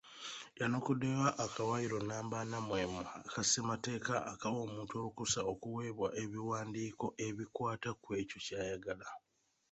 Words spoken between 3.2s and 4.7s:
aka Ssemateeka akawa